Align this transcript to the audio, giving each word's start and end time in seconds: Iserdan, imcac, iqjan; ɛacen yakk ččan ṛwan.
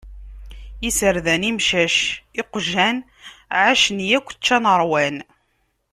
Iserdan, 0.87 1.43
imcac, 1.49 1.95
iqjan; 2.41 2.97
ɛacen 3.61 3.99
yakk 4.09 4.27
ččan 4.37 4.65
ṛwan. 4.81 5.15